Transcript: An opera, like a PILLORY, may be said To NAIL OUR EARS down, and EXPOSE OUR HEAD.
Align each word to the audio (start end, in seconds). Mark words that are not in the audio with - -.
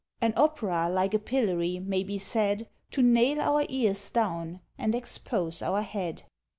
An 0.19 0.33
opera, 0.35 0.89
like 0.89 1.13
a 1.13 1.19
PILLORY, 1.19 1.77
may 1.79 2.01
be 2.01 2.17
said 2.17 2.67
To 2.89 3.03
NAIL 3.03 3.39
OUR 3.39 3.67
EARS 3.71 4.09
down, 4.09 4.59
and 4.75 4.95
EXPOSE 4.95 5.61
OUR 5.61 5.83
HEAD. 5.83 6.23